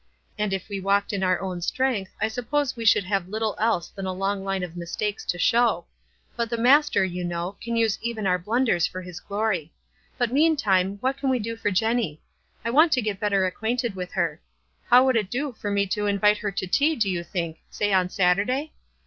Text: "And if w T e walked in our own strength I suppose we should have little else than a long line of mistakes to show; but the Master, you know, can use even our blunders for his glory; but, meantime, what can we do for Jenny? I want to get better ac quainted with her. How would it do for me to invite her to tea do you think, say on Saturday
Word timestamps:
"And 0.39 0.51
if 0.51 0.63
w 0.63 0.79
T 0.79 0.83
e 0.83 0.83
walked 0.83 1.13
in 1.13 1.21
our 1.21 1.39
own 1.39 1.61
strength 1.61 2.09
I 2.19 2.27
suppose 2.27 2.75
we 2.75 2.85
should 2.85 3.03
have 3.03 3.29
little 3.29 3.55
else 3.59 3.89
than 3.89 4.07
a 4.07 4.11
long 4.13 4.43
line 4.43 4.63
of 4.63 4.75
mistakes 4.75 5.23
to 5.25 5.37
show; 5.37 5.85
but 6.35 6.49
the 6.49 6.57
Master, 6.57 7.05
you 7.05 7.23
know, 7.23 7.55
can 7.61 7.75
use 7.75 7.99
even 8.01 8.25
our 8.25 8.39
blunders 8.39 8.87
for 8.87 9.03
his 9.03 9.19
glory; 9.19 9.71
but, 10.17 10.33
meantime, 10.33 10.97
what 11.01 11.17
can 11.17 11.29
we 11.29 11.37
do 11.37 11.55
for 11.55 11.69
Jenny? 11.69 12.19
I 12.65 12.71
want 12.71 12.91
to 12.93 13.01
get 13.03 13.19
better 13.19 13.45
ac 13.45 13.57
quainted 13.59 13.95
with 13.95 14.13
her. 14.13 14.41
How 14.89 15.05
would 15.05 15.17
it 15.17 15.29
do 15.29 15.51
for 15.51 15.69
me 15.69 15.85
to 15.89 16.07
invite 16.07 16.39
her 16.39 16.49
to 16.49 16.65
tea 16.65 16.95
do 16.95 17.07
you 17.07 17.23
think, 17.23 17.59
say 17.69 17.93
on 17.93 18.09
Saturday 18.09 18.71